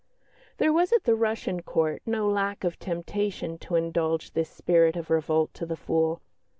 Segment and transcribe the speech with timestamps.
[0.57, 5.11] There was at the Russian Court no lack of temptation to indulge this spirit of
[5.11, 6.23] revolt to the full.